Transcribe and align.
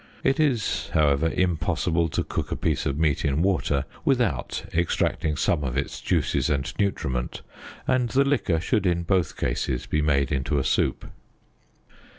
It 0.23 0.39
is, 0.39 0.89
however, 0.93 1.29
impossible 1.31 2.09
to 2.09 2.23
cook 2.23 2.51
a 2.51 2.55
piece 2.55 2.87
of 2.87 2.97
meat 2.97 3.23
in 3.23 3.43
water 3.43 3.85
without 4.03 4.65
extracting 4.73 5.35
some 5.37 5.63
of 5.63 5.77
its 5.77 6.01
juices 6.01 6.49
and 6.49 6.73
nutriment, 6.79 7.43
and 7.85 8.09
the 8.09 8.25
liquor 8.25 8.59
should 8.59 8.87
in 8.87 9.03
both 9.03 9.37
cases 9.37 9.85
be 9.85 10.01
made 10.01 10.31
into 10.31 10.57
a 10.57 10.63
soup. 10.63 11.05